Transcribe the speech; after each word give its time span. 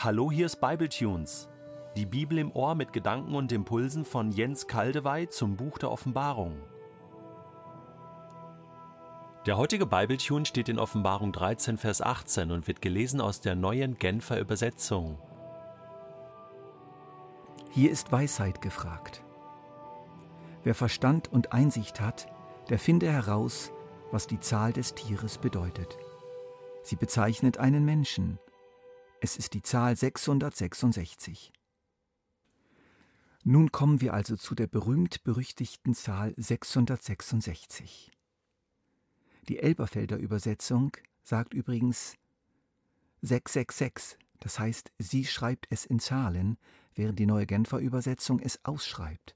Hallo, 0.00 0.30
hier 0.30 0.46
ist 0.46 0.60
Bibletunes. 0.60 1.48
Die 1.96 2.06
Bibel 2.06 2.38
im 2.38 2.52
Ohr 2.52 2.76
mit 2.76 2.92
Gedanken 2.92 3.34
und 3.34 3.50
Impulsen 3.50 4.04
von 4.04 4.30
Jens 4.30 4.68
Kaldewey 4.68 5.28
zum 5.28 5.56
Buch 5.56 5.76
der 5.76 5.90
Offenbarung. 5.90 6.56
Der 9.44 9.56
heutige 9.56 9.86
Bibletune 9.86 10.46
steht 10.46 10.68
in 10.68 10.78
Offenbarung 10.78 11.32
13, 11.32 11.78
Vers 11.78 12.00
18 12.00 12.52
und 12.52 12.68
wird 12.68 12.80
gelesen 12.80 13.20
aus 13.20 13.40
der 13.40 13.56
neuen 13.56 13.98
Genfer 13.98 14.38
Übersetzung. 14.38 15.18
Hier 17.72 17.90
ist 17.90 18.12
Weisheit 18.12 18.62
gefragt. 18.62 19.24
Wer 20.62 20.76
Verstand 20.76 21.32
und 21.32 21.52
Einsicht 21.52 22.00
hat, 22.00 22.28
der 22.70 22.78
finde 22.78 23.10
heraus, 23.10 23.72
was 24.12 24.28
die 24.28 24.38
Zahl 24.38 24.72
des 24.72 24.94
Tieres 24.94 25.38
bedeutet. 25.38 25.98
Sie 26.84 26.94
bezeichnet 26.94 27.58
einen 27.58 27.84
Menschen, 27.84 28.38
es 29.20 29.36
ist 29.36 29.54
die 29.54 29.62
Zahl 29.62 29.96
666. 29.96 31.52
Nun 33.44 33.72
kommen 33.72 34.00
wir 34.00 34.14
also 34.14 34.36
zu 34.36 34.54
der 34.54 34.66
berühmt-berüchtigten 34.66 35.94
Zahl 35.94 36.34
666. 36.36 38.10
Die 39.48 39.58
Elberfelder 39.58 40.18
Übersetzung 40.18 40.96
sagt 41.22 41.54
übrigens 41.54 42.16
666, 43.22 44.18
das 44.40 44.58
heißt, 44.58 44.92
sie 44.98 45.24
schreibt 45.24 45.66
es 45.70 45.86
in 45.86 45.98
Zahlen, 45.98 46.58
während 46.94 47.18
die 47.18 47.26
neue 47.26 47.46
Genfer 47.46 47.78
Übersetzung 47.78 48.38
es 48.40 48.64
ausschreibt. 48.64 49.34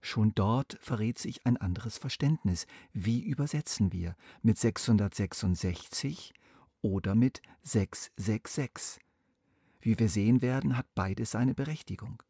Schon 0.00 0.32
dort 0.34 0.78
verrät 0.80 1.18
sich 1.18 1.44
ein 1.44 1.56
anderes 1.56 1.98
Verständnis. 1.98 2.66
Wie 2.92 3.20
übersetzen 3.20 3.92
wir? 3.92 4.14
Mit 4.42 4.58
666 4.58 6.32
oder 6.80 7.14
mit 7.14 7.42
666? 7.62 9.00
Wie 9.80 9.98
wir 9.98 10.08
sehen 10.08 10.42
werden, 10.42 10.76
hat 10.76 10.86
beides 10.94 11.30
seine 11.32 11.54
Berechtigung. 11.54 12.22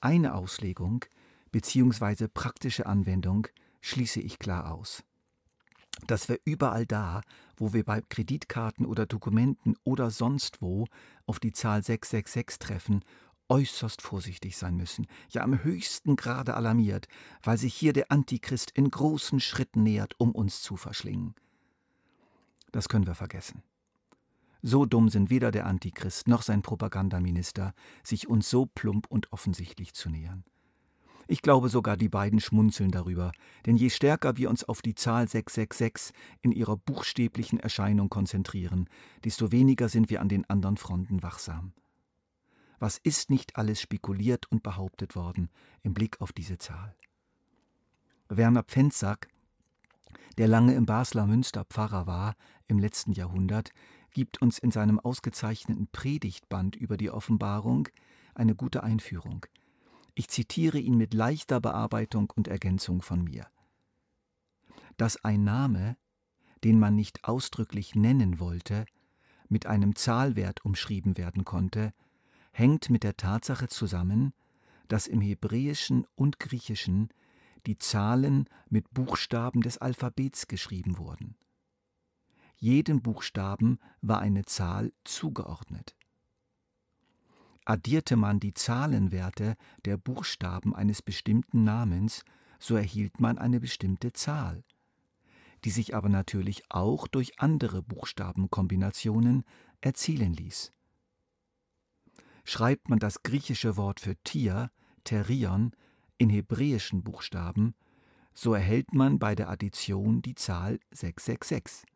Eine 0.00 0.34
Auslegung 0.34 1.04
bzw. 1.50 2.28
praktische 2.28 2.86
Anwendung 2.86 3.48
schließe 3.80 4.20
ich 4.20 4.38
klar 4.38 4.72
aus. 4.72 5.04
Dass 6.06 6.28
wir 6.28 6.38
überall 6.44 6.86
da, 6.86 7.22
wo 7.56 7.72
wir 7.72 7.84
bei 7.84 8.00
Kreditkarten 8.00 8.86
oder 8.86 9.06
Dokumenten 9.06 9.74
oder 9.82 10.10
sonst 10.10 10.62
wo 10.62 10.86
auf 11.26 11.40
die 11.40 11.52
Zahl 11.52 11.82
666 11.82 12.58
treffen, 12.58 13.04
äußerst 13.48 14.02
vorsichtig 14.02 14.56
sein 14.56 14.76
müssen, 14.76 15.06
ja 15.30 15.42
am 15.42 15.62
höchsten 15.64 16.16
Grade 16.16 16.54
alarmiert, 16.54 17.08
weil 17.42 17.58
sich 17.58 17.74
hier 17.74 17.92
der 17.92 18.12
Antichrist 18.12 18.70
in 18.70 18.90
großen 18.90 19.40
Schritten 19.40 19.82
nähert, 19.82 20.14
um 20.18 20.32
uns 20.32 20.62
zu 20.62 20.76
verschlingen. 20.76 21.34
Das 22.70 22.88
können 22.88 23.06
wir 23.06 23.14
vergessen. 23.14 23.62
So 24.62 24.86
dumm 24.86 25.08
sind 25.08 25.30
weder 25.30 25.50
der 25.50 25.66
Antichrist 25.66 26.26
noch 26.26 26.42
sein 26.42 26.62
Propagandaminister, 26.62 27.74
sich 28.02 28.28
uns 28.28 28.50
so 28.50 28.66
plump 28.66 29.06
und 29.08 29.32
offensichtlich 29.32 29.94
zu 29.94 30.10
nähern. 30.10 30.44
Ich 31.30 31.42
glaube 31.42 31.68
sogar, 31.68 31.98
die 31.98 32.08
beiden 32.08 32.40
schmunzeln 32.40 32.90
darüber, 32.90 33.32
denn 33.66 33.76
je 33.76 33.90
stärker 33.90 34.38
wir 34.38 34.48
uns 34.48 34.64
auf 34.64 34.80
die 34.80 34.94
Zahl 34.94 35.28
666 35.28 36.14
in 36.40 36.52
ihrer 36.52 36.78
buchstäblichen 36.78 37.60
Erscheinung 37.60 38.08
konzentrieren, 38.08 38.88
desto 39.24 39.52
weniger 39.52 39.90
sind 39.90 40.08
wir 40.08 40.22
an 40.22 40.30
den 40.30 40.48
anderen 40.48 40.78
Fronten 40.78 41.22
wachsam. 41.22 41.74
Was 42.78 42.96
ist 42.96 43.28
nicht 43.28 43.56
alles 43.56 43.78
spekuliert 43.80 44.50
und 44.50 44.62
behauptet 44.62 45.16
worden 45.16 45.50
im 45.82 45.92
Blick 45.92 46.20
auf 46.22 46.32
diese 46.32 46.56
Zahl? 46.56 46.96
Werner 48.30 48.62
Pfenzack, 48.62 49.28
der 50.38 50.48
lange 50.48 50.74
im 50.74 50.86
Basler 50.86 51.26
Münster 51.26 51.64
Pfarrer 51.64 52.06
war 52.06 52.36
im 52.68 52.78
letzten 52.78 53.12
Jahrhundert, 53.12 53.70
gibt 54.12 54.40
uns 54.42 54.58
in 54.58 54.70
seinem 54.70 54.98
ausgezeichneten 54.98 55.88
Predigtband 55.88 56.76
über 56.76 56.96
die 56.96 57.10
Offenbarung 57.10 57.88
eine 58.34 58.54
gute 58.54 58.82
Einführung. 58.82 59.46
Ich 60.14 60.28
zitiere 60.28 60.78
ihn 60.78 60.96
mit 60.96 61.14
leichter 61.14 61.60
Bearbeitung 61.60 62.32
und 62.34 62.48
Ergänzung 62.48 63.02
von 63.02 63.22
mir. 63.22 63.46
Dass 64.96 65.24
ein 65.24 65.44
Name, 65.44 65.96
den 66.64 66.78
man 66.78 66.96
nicht 66.96 67.24
ausdrücklich 67.24 67.94
nennen 67.94 68.40
wollte, 68.40 68.84
mit 69.48 69.66
einem 69.66 69.94
Zahlwert 69.94 70.64
umschrieben 70.64 71.16
werden 71.16 71.44
konnte, 71.44 71.92
hängt 72.52 72.90
mit 72.90 73.04
der 73.04 73.16
Tatsache 73.16 73.68
zusammen, 73.68 74.32
dass 74.88 75.06
im 75.06 75.20
Hebräischen 75.20 76.06
und 76.16 76.40
Griechischen 76.40 77.10
die 77.66 77.78
Zahlen 77.78 78.48
mit 78.68 78.92
Buchstaben 78.92 79.60
des 79.60 79.78
Alphabets 79.78 80.48
geschrieben 80.48 80.98
wurden. 80.98 81.36
Jedem 82.60 83.02
Buchstaben 83.02 83.78
war 84.00 84.18
eine 84.18 84.44
Zahl 84.44 84.92
zugeordnet. 85.04 85.96
Addierte 87.64 88.16
man 88.16 88.40
die 88.40 88.54
Zahlenwerte 88.54 89.54
der 89.84 89.96
Buchstaben 89.96 90.74
eines 90.74 91.00
bestimmten 91.00 91.62
Namens, 91.62 92.24
so 92.58 92.74
erhielt 92.74 93.20
man 93.20 93.38
eine 93.38 93.60
bestimmte 93.60 94.12
Zahl, 94.12 94.64
die 95.64 95.70
sich 95.70 95.94
aber 95.94 96.08
natürlich 96.08 96.62
auch 96.68 97.06
durch 97.06 97.38
andere 97.38 97.82
Buchstabenkombinationen 97.82 99.44
erzielen 99.80 100.32
ließ. 100.32 100.72
Schreibt 102.44 102.88
man 102.88 102.98
das 102.98 103.22
griechische 103.22 103.76
Wort 103.76 104.00
für 104.00 104.16
Tier, 104.24 104.72
Terion, 105.04 105.72
in 106.16 106.30
hebräischen 106.30 107.04
Buchstaben, 107.04 107.74
so 108.34 108.54
erhält 108.54 108.94
man 108.94 109.18
bei 109.20 109.36
der 109.36 109.48
Addition 109.48 110.22
die 110.22 110.34
Zahl 110.34 110.80
666. 110.90 111.86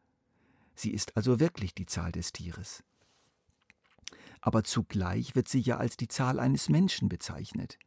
Sie 0.74 0.90
ist 0.90 1.16
also 1.16 1.40
wirklich 1.40 1.74
die 1.74 1.86
Zahl 1.86 2.12
des 2.12 2.32
Tieres. 2.32 2.82
Aber 4.40 4.64
zugleich 4.64 5.34
wird 5.34 5.48
sie 5.48 5.60
ja 5.60 5.76
als 5.76 5.96
die 5.96 6.08
Zahl 6.08 6.40
eines 6.40 6.68
Menschen 6.68 7.08
bezeichnet. 7.08 7.78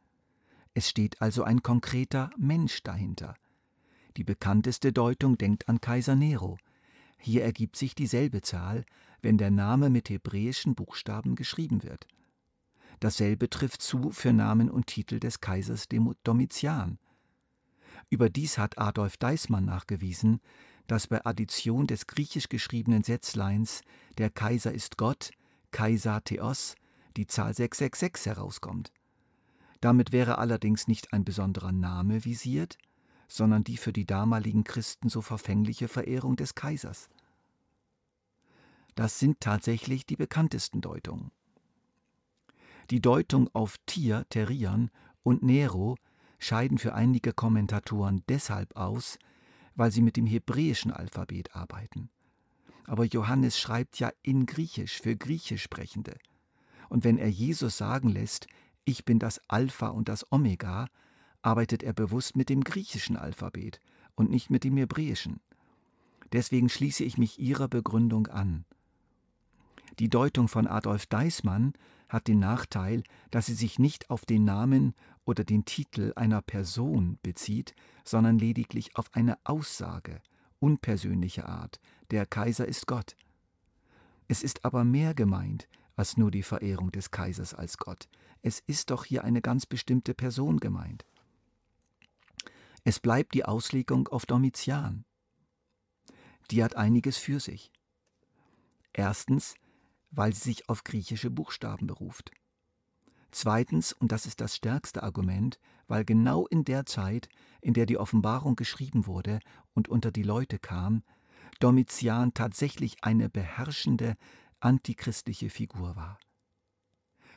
Es 0.74 0.88
steht 0.88 1.20
also 1.20 1.42
ein 1.42 1.62
konkreter 1.62 2.30
Mensch 2.36 2.82
dahinter. 2.82 3.34
Die 4.16 4.24
bekannteste 4.24 4.92
Deutung 4.92 5.36
denkt 5.36 5.68
an 5.68 5.80
Kaiser 5.80 6.16
Nero. 6.16 6.58
Hier 7.18 7.44
ergibt 7.44 7.76
sich 7.76 7.94
dieselbe 7.94 8.40
Zahl, 8.40 8.84
wenn 9.20 9.38
der 9.38 9.50
Name 9.50 9.90
mit 9.90 10.08
hebräischen 10.08 10.74
Buchstaben 10.74 11.34
geschrieben 11.34 11.82
wird. 11.82 12.06
Dasselbe 13.00 13.50
trifft 13.50 13.82
zu 13.82 14.10
für 14.10 14.32
Namen 14.32 14.70
und 14.70 14.86
Titel 14.86 15.20
des 15.20 15.40
Kaisers 15.40 15.88
Domitian. 15.88 16.98
Überdies 18.08 18.56
hat 18.56 18.78
Adolf 18.78 19.16
Deismann 19.16 19.64
nachgewiesen, 19.64 20.40
dass 20.86 21.06
bei 21.06 21.24
Addition 21.24 21.86
des 21.86 22.06
griechisch 22.06 22.48
geschriebenen 22.48 23.02
Sätzleins 23.02 23.82
der 24.18 24.30
Kaiser 24.30 24.72
ist 24.72 24.96
Gott, 24.96 25.30
Kaiser 25.70 26.22
Theos, 26.22 26.74
die 27.16 27.26
Zahl 27.26 27.54
666 27.54 28.26
herauskommt. 28.26 28.92
Damit 29.80 30.12
wäre 30.12 30.38
allerdings 30.38 30.88
nicht 30.88 31.12
ein 31.12 31.24
besonderer 31.24 31.72
Name 31.72 32.24
visiert, 32.24 32.78
sondern 33.28 33.64
die 33.64 33.76
für 33.76 33.92
die 33.92 34.06
damaligen 34.06 34.64
Christen 34.64 35.08
so 35.08 35.20
verfängliche 35.20 35.88
Verehrung 35.88 36.36
des 36.36 36.54
Kaisers. 36.54 37.08
Das 38.94 39.18
sind 39.18 39.40
tatsächlich 39.40 40.06
die 40.06 40.16
bekanntesten 40.16 40.80
Deutungen. 40.80 41.30
Die 42.90 43.00
Deutung 43.00 43.50
auf 43.52 43.76
Tier, 43.84 44.24
Terion 44.30 44.90
und 45.22 45.42
Nero 45.42 45.96
scheiden 46.38 46.78
für 46.78 46.94
einige 46.94 47.32
Kommentatoren 47.32 48.22
deshalb 48.28 48.76
aus, 48.76 49.18
weil 49.76 49.92
sie 49.92 50.02
mit 50.02 50.16
dem 50.16 50.26
hebräischen 50.26 50.90
Alphabet 50.90 51.54
arbeiten. 51.54 52.10
Aber 52.86 53.04
Johannes 53.04 53.58
schreibt 53.58 53.98
ja 53.98 54.10
in 54.22 54.46
Griechisch 54.46 55.00
für 55.00 55.16
Griechisch 55.16 55.62
Sprechende. 55.62 56.16
Und 56.88 57.04
wenn 57.04 57.18
er 57.18 57.28
Jesus 57.28 57.76
sagen 57.76 58.08
lässt, 58.08 58.46
ich 58.84 59.04
bin 59.04 59.18
das 59.18 59.40
Alpha 59.48 59.88
und 59.88 60.08
das 60.08 60.30
Omega, 60.32 60.86
arbeitet 61.42 61.82
er 61.82 61.92
bewusst 61.92 62.36
mit 62.36 62.48
dem 62.48 62.62
griechischen 62.62 63.16
Alphabet 63.16 63.80
und 64.14 64.30
nicht 64.30 64.50
mit 64.50 64.64
dem 64.64 64.76
hebräischen. 64.76 65.40
Deswegen 66.32 66.68
schließe 66.68 67.04
ich 67.04 67.18
mich 67.18 67.38
ihrer 67.38 67.68
Begründung 67.68 68.26
an. 68.28 68.64
Die 69.98 70.08
Deutung 70.08 70.48
von 70.48 70.66
Adolf 70.66 71.06
Deismann 71.06 71.72
hat 72.08 72.28
den 72.28 72.38
Nachteil, 72.38 73.02
dass 73.30 73.46
sie 73.46 73.54
sich 73.54 73.78
nicht 73.78 74.10
auf 74.10 74.24
den 74.24 74.44
Namen 74.44 74.94
oder 75.26 75.44
den 75.44 75.66
Titel 75.66 76.14
einer 76.16 76.40
Person 76.40 77.18
bezieht, 77.22 77.74
sondern 78.04 78.38
lediglich 78.38 78.96
auf 78.96 79.14
eine 79.14 79.38
Aussage 79.44 80.22
unpersönlicher 80.58 81.46
Art, 81.46 81.78
der 82.10 82.24
Kaiser 82.24 82.66
ist 82.66 82.86
Gott. 82.86 83.14
Es 84.28 84.42
ist 84.42 84.64
aber 84.64 84.84
mehr 84.84 85.12
gemeint 85.12 85.68
als 85.96 86.16
nur 86.16 86.30
die 86.30 86.42
Verehrung 86.42 86.90
des 86.90 87.10
Kaisers 87.10 87.52
als 87.52 87.76
Gott. 87.76 88.08
Es 88.40 88.60
ist 88.60 88.90
doch 88.90 89.04
hier 89.04 89.22
eine 89.22 89.42
ganz 89.42 89.66
bestimmte 89.66 90.14
Person 90.14 90.58
gemeint. 90.58 91.04
Es 92.84 93.00
bleibt 93.00 93.34
die 93.34 93.44
Auslegung 93.44 94.08
auf 94.08 94.24
Domitian. 94.24 95.04
Die 96.50 96.64
hat 96.64 96.76
einiges 96.76 97.18
für 97.18 97.40
sich. 97.40 97.70
Erstens 98.92 99.56
weil 100.10 100.32
sie 100.32 100.40
sich 100.40 100.68
auf 100.68 100.84
griechische 100.84 101.30
Buchstaben 101.30 101.86
beruft. 101.86 102.30
Zweitens, 103.38 103.92
und 103.92 104.12
das 104.12 104.24
ist 104.24 104.40
das 104.40 104.56
stärkste 104.56 105.02
Argument, 105.02 105.60
weil 105.88 106.06
genau 106.06 106.46
in 106.46 106.64
der 106.64 106.86
Zeit, 106.86 107.28
in 107.60 107.74
der 107.74 107.84
die 107.84 107.98
Offenbarung 107.98 108.56
geschrieben 108.56 109.06
wurde 109.06 109.40
und 109.74 109.88
unter 109.88 110.10
die 110.10 110.22
Leute 110.22 110.58
kam, 110.58 111.02
Domitian 111.60 112.32
tatsächlich 112.32 113.04
eine 113.04 113.28
beherrschende 113.28 114.16
antichristliche 114.60 115.50
Figur 115.50 115.96
war. 115.96 116.18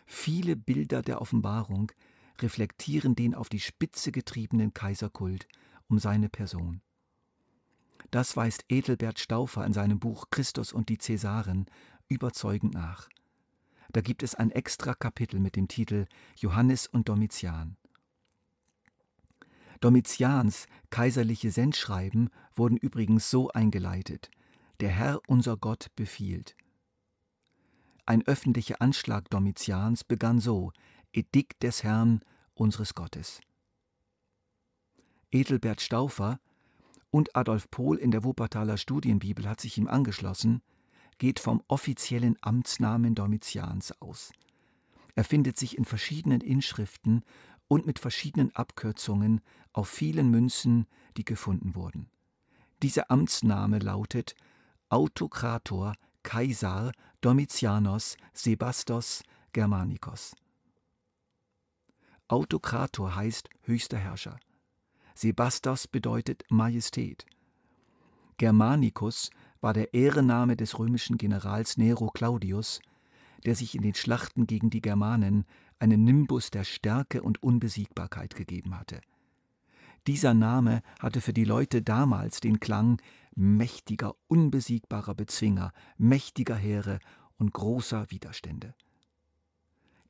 Viele 0.06 0.56
Bilder 0.56 1.02
der 1.02 1.20
Offenbarung 1.20 1.92
reflektieren 2.40 3.14
den 3.14 3.36
auf 3.36 3.50
die 3.50 3.60
Spitze 3.60 4.14
getriebenen 4.14 4.74
Kaiserkult 4.74 5.50
um 5.90 6.00
seine 6.00 6.30
Person. 6.30 6.80
Das 8.10 8.38
weist 8.38 8.64
Edelbert 8.70 9.20
Stauffer 9.20 9.66
in 9.66 9.74
seinem 9.74 10.00
Buch 10.00 10.28
Christus 10.32 10.72
und 10.72 10.88
die 10.88 10.98
Cäsaren 10.98 11.66
überzeugend 12.08 12.74
nach. 12.74 13.10
Da 13.92 14.02
gibt 14.02 14.22
es 14.24 14.36
ein 14.36 14.52
extra 14.52 14.94
Kapitel 14.94 15.40
mit 15.40 15.56
dem 15.56 15.68
Titel 15.68 16.06
Johannes 16.38 16.88
und 16.88 17.10
Domitian. 17.10 17.78
Domitians 19.80 20.68
kaiserliche 20.90 21.52
Sendschreiben 21.52 22.30
wurden 22.54 22.78
übrigens 22.78 23.30
so 23.30 23.50
eingeleitet: 23.50 24.30
Der 24.80 24.90
Herr 24.90 25.22
unser 25.28 25.58
Gott 25.58 25.88
befiehlt. 25.96 26.56
Ein 28.06 28.26
öffentlicher 28.28 28.82
Anschlag 28.82 29.30
Domitians 29.30 30.04
begann 30.04 30.40
so: 30.40 30.72
Edikt 31.14 31.64
des 31.64 31.84
Herrn 31.84 32.22
unseres 32.54 32.94
Gottes. 32.94 33.42
Edelbert 35.32 35.82
Stauffer 35.82 36.40
und 37.10 37.36
Adolf 37.36 37.72
Pohl 37.72 37.98
in 37.98 38.12
der 38.12 38.24
Wuppertaler 38.24 38.78
Studienbibel 38.78 39.48
hat 39.48 39.62
sich 39.62 39.78
ihm 39.78 39.88
angeschlossen, 39.88 40.62
geht 41.20 41.40
vom 41.40 41.62
offiziellen 41.68 42.38
Amtsnamen 42.42 43.14
Domitians 43.14 43.94
aus. 44.02 44.32
Er 45.16 45.24
findet 45.24 45.60
sich 45.60 45.78
in 45.78 45.86
verschiedenen 45.86 46.42
Inschriften 46.42 47.24
und 47.68 47.86
mit 47.86 48.00
verschiedenen 48.00 48.56
Abkürzungen 48.56 49.42
auf 49.74 49.88
vielen 49.88 50.32
Münzen, 50.32 50.88
die 51.18 51.26
gefunden 51.26 51.76
wurden. 51.76 52.10
Dieser 52.82 53.12
Amtsname 53.12 53.80
lautet 53.80 54.34
Autokrator 54.88 55.94
Kaisar 56.24 56.92
Domitianos 57.22 58.18
Sebastos 58.34 59.24
Germanicos. 59.52 60.36
Autokrator 62.30 63.16
heißt 63.16 63.50
höchster 63.64 63.98
Herrscher. 63.98 64.40
Sebastos 65.16 65.88
bedeutet 65.88 66.44
Majestät. 66.50 67.26
Germanicus 68.38 69.32
war 69.62 69.74
der 69.74 69.94
Ehrenname 69.94 70.56
des 70.56 70.78
römischen 70.80 71.18
Generals 71.18 71.78
Nero 71.78 72.08
Claudius, 72.08 72.80
der 73.46 73.56
sich 73.56 73.76
in 73.76 73.82
den 73.82 73.96
Schlachten 73.96 74.48
gegen 74.48 74.70
die 74.70 74.82
Germanen 74.82 75.46
einen 75.80 76.04
Nimbus 76.04 76.52
der 76.52 76.64
Stärke 76.64 77.22
und 77.22 77.42
Unbesiegbarkeit 77.42 78.36
gegeben 78.36 78.78
hatte. 78.78 79.02
Dieser 80.08 80.34
Name 80.34 80.82
hatte 81.00 81.22
für 81.22 81.34
die 81.34 81.44
Leute 81.44 81.82
damals 81.82 82.40
den 82.40 82.60
Klang 82.60 83.02
mächtiger, 83.36 84.16
unbesiegbarer 84.28 85.16
Bezwinger, 85.16 85.72
mächtiger 85.98 86.56
Heere 86.56 87.00
und 87.38 87.54
großer 87.54 88.10
Widerstände. 88.10 88.74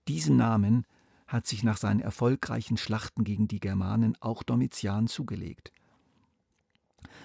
Diesen 0.07 0.37
Namen 0.37 0.85
hat 1.27 1.45
sich 1.45 1.63
nach 1.63 1.77
seinen 1.77 1.99
erfolgreichen 1.99 2.77
Schlachten 2.77 3.23
gegen 3.23 3.47
die 3.47 3.59
Germanen 3.59 4.17
auch 4.19 4.41
Domitian 4.41 5.07
zugelegt. 5.07 5.71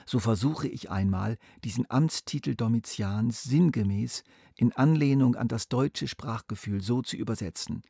So 0.06 0.18
versuche 0.18 0.68
ich 0.68 0.90
einmal, 0.90 1.38
diesen 1.64 1.90
Amtstitel 1.90 2.54
Domitians 2.54 3.42
sinngemäß 3.42 4.22
in 4.56 4.72
Anlehnung 4.72 5.36
an 5.36 5.48
das 5.48 5.68
deutsche 5.68 6.08
Sprachgefühl 6.08 6.80
so 6.80 7.02
zu 7.02 7.16
übersetzen. 7.16 7.82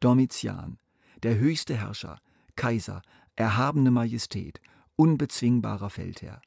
Domitian, 0.00 0.78
der 1.22 1.36
höchste 1.36 1.76
Herrscher, 1.76 2.18
Kaiser, 2.56 3.02
erhabene 3.36 3.90
Majestät, 3.90 4.60
unbezwingbarer 4.96 5.90
Feldherr. 5.90 6.42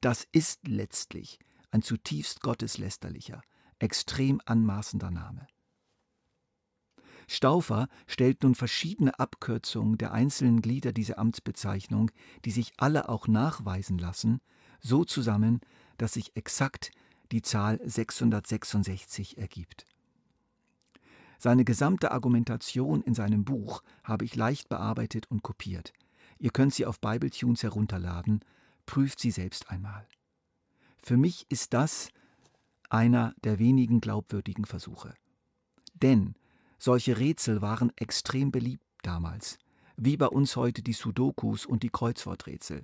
Das 0.00 0.26
ist 0.32 0.68
letztlich 0.68 1.38
ein 1.70 1.82
zutiefst 1.82 2.40
gotteslästerlicher, 2.40 3.42
extrem 3.78 4.40
anmaßender 4.44 5.10
Name. 5.10 5.46
Stauffer 7.26 7.88
stellt 8.06 8.42
nun 8.42 8.54
verschiedene 8.54 9.18
Abkürzungen 9.18 9.98
der 9.98 10.12
einzelnen 10.12 10.60
Glieder 10.60 10.92
dieser 10.92 11.18
Amtsbezeichnung, 11.18 12.10
die 12.44 12.50
sich 12.50 12.72
alle 12.76 13.08
auch 13.08 13.28
nachweisen 13.28 13.98
lassen, 13.98 14.40
so 14.80 15.04
zusammen, 15.04 15.60
dass 15.98 16.14
sich 16.14 16.36
exakt 16.36 16.90
die 17.32 17.42
Zahl 17.42 17.80
666 17.84 19.38
ergibt. 19.38 19.86
Seine 21.38 21.64
gesamte 21.64 22.10
Argumentation 22.10 23.02
in 23.02 23.14
seinem 23.14 23.44
Buch 23.44 23.82
habe 24.02 24.24
ich 24.24 24.36
leicht 24.36 24.68
bearbeitet 24.68 25.30
und 25.30 25.42
kopiert. 25.42 25.92
Ihr 26.38 26.50
könnt 26.50 26.74
sie 26.74 26.86
auf 26.86 27.00
BibleTunes 27.00 27.62
herunterladen, 27.62 28.40
prüft 28.86 29.20
sie 29.20 29.30
selbst 29.30 29.70
einmal. 29.70 30.06
Für 30.98 31.16
mich 31.16 31.46
ist 31.48 31.74
das 31.74 32.08
einer 32.88 33.34
der 33.42 33.58
wenigen 33.58 34.00
glaubwürdigen 34.00 34.64
Versuche. 34.64 35.14
Denn 35.94 36.34
solche 36.78 37.18
Rätsel 37.18 37.62
waren 37.62 37.92
extrem 37.96 38.50
beliebt 38.50 38.84
damals, 39.02 39.58
wie 39.96 40.16
bei 40.16 40.26
uns 40.26 40.56
heute 40.56 40.82
die 40.82 40.92
Sudokus 40.92 41.66
und 41.66 41.82
die 41.82 41.90
Kreuzworträtsel. 41.90 42.82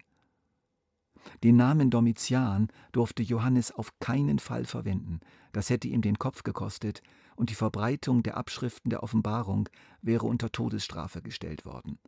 Den 1.43 1.57
Namen 1.57 1.91
Domitian 1.91 2.69
durfte 2.93 3.23
Johannes 3.23 3.73
auf 3.73 3.99
keinen 3.99 4.39
Fall 4.39 4.65
verwenden, 4.65 5.21
das 5.53 5.71
hätte 5.71 5.89
ihm 5.89 6.03
den 6.03 6.19
Kopf 6.19 6.43
gekostet, 6.43 7.03
und 7.37 7.51
die 7.51 7.55
Verbreitung 7.55 8.23
der 8.23 8.37
Abschriften 8.37 8.91
der 8.91 9.03
Offenbarung 9.03 9.69
wäre 10.03 10.27
unter 10.27 10.53
Todesstrafe 10.53 11.23
gestellt 11.23 11.65
worden. 11.65 11.99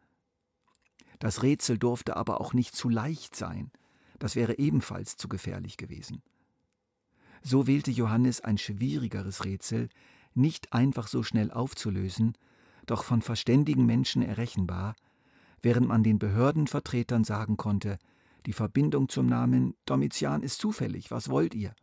Das 1.19 1.43
Rätsel 1.43 1.79
durfte 1.79 2.17
aber 2.17 2.41
auch 2.41 2.53
nicht 2.53 2.75
zu 2.75 2.89
leicht 2.89 3.37
sein, 3.37 3.71
das 4.19 4.37
wäre 4.37 4.59
ebenfalls 4.59 5.17
zu 5.17 5.29
gefährlich 5.29 5.77
gewesen. 5.77 6.23
So 7.43 7.67
wählte 7.67 7.91
Johannes 7.91 8.41
ein 8.41 8.59
schwierigeres 8.59 9.45
Rätsel, 9.45 9.89
nicht 10.35 10.73
einfach 10.73 11.09
so 11.09 11.23
schnell 11.23 11.51
aufzulösen, 11.51 12.37
doch 12.87 13.05
von 13.05 13.23
verständigen 13.23 13.87
Menschen 13.87 14.23
errechenbar, 14.23 14.95
während 15.63 15.87
man 15.89 16.03
den 16.03 16.19
Behördenvertretern 16.19 17.25
sagen 17.25 17.57
konnte, 17.57 17.99
die 18.47 18.53
Verbindung 18.53 19.09
zum 19.09 19.27
Namen 19.27 19.75
Domitian 19.87 20.43
ist 20.43 20.61
zufällig, 20.61 21.11
was 21.11 21.29
wollt 21.29 21.55
ihr? 21.55 21.75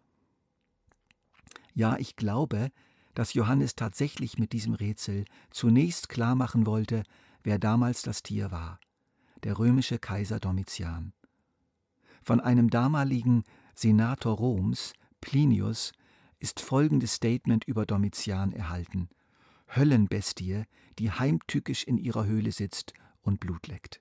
Ja, 1.74 1.98
ich 1.98 2.16
glaube, 2.18 2.72
dass 3.16 3.34
Johannes 3.34 3.75
tatsächlich 3.75 4.38
mit 4.38 4.52
diesem 4.52 4.74
Rätsel 4.74 5.25
zunächst 5.50 6.10
klar 6.10 6.36
machen 6.36 6.66
wollte, 6.66 7.04
wer 7.44 7.60
damals 7.60 8.02
das 8.02 8.24
Tier 8.24 8.52
war, 8.52 8.80
der 9.44 9.57
römische 9.57 10.00
Kaiser 10.00 10.40
Domitian. 10.40 11.14
Von 12.21 12.42
einem 12.42 12.69
damaligen 12.69 13.44
Senator 13.76 14.35
Roms, 14.35 14.94
Plinius, 15.21 15.94
ist 16.40 16.60
folgendes 16.60 17.16
Statement 17.16 17.66
über 17.66 17.86
Domitian 17.86 18.52
erhalten: 18.54 19.10
Höllenbestie, 19.76 20.64
die 20.98 21.12
heimtückisch 21.12 21.84
in 21.84 21.98
ihrer 21.98 22.26
Höhle 22.26 22.52
sitzt 22.52 22.94
und 23.22 23.40
Blut 23.40 23.68
leckt. 23.68 24.00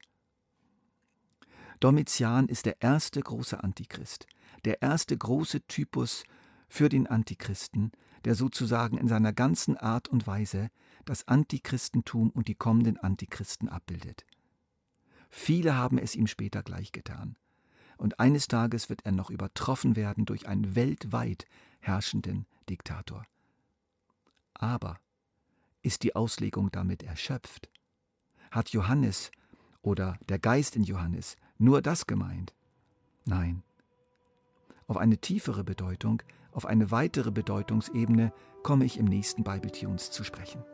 Domitian 1.81 2.49
ist 2.49 2.67
der 2.67 2.83
erste 2.83 3.21
große 3.21 3.63
Antichrist, 3.63 4.27
der 4.65 4.83
erste 4.83 5.17
große 5.17 5.67
Typus 5.69 6.25
für 6.69 6.89
den 6.89 7.07
Antichristen, 7.07 7.93
der 8.25 8.35
sozusagen 8.35 8.99
in 8.99 9.09
seiner 9.09 9.33
ganzen 9.33 9.77
Art 9.77 10.09
und 10.09 10.27
Weise 10.27 10.71
das 11.05 11.29
Antichristentum 11.29 12.31
und 12.31 12.49
die 12.49 12.57
kommenden 12.57 12.99
Antichristen 12.99 13.69
abbildet. 13.69 14.27
Viele 15.31 15.77
haben 15.77 15.99
es 15.99 16.15
ihm 16.15 16.27
später 16.27 16.63
gleichgetan. 16.63 17.37
Und 17.97 18.21
eines 18.21 18.49
Tages 18.49 18.89
wird 18.89 19.05
er 19.05 19.13
noch 19.13 19.31
übertroffen 19.31 19.97
werden 19.97 20.25
durch 20.25 20.47
einen 20.47 20.75
weltweit 20.75 21.47
herrschenden 21.81 22.47
Diktator. 22.69 23.25
Aber 24.55 24.99
ist 25.83 26.03
die 26.03 26.17
Auslegung 26.17 26.71
damit 26.71 27.03
erschöpft? 27.03 27.69
Hat 28.51 28.71
Johannes 28.71 29.31
oder 29.83 30.19
der 30.29 30.39
Geist 30.39 30.77
in 30.77 30.83
Johannes 30.83 31.37
nur 31.59 31.83
das 31.83 32.07
gemeint? 32.07 32.55
Nein. 33.25 33.63
Auf 34.87 34.97
eine 34.97 35.19
tiefere 35.19 35.65
Bedeutung, 35.65 36.23
auf 36.53 36.67
eine 36.67 36.91
weitere 36.91 37.31
Bedeutungsebene 37.31 38.33
komme 38.63 38.85
ich 38.85 38.99
im 38.99 39.05
nächsten 39.05 39.45
Bible 39.45 39.71
Tunes 39.71 40.11
zu 40.11 40.25
sprechen. 40.25 40.65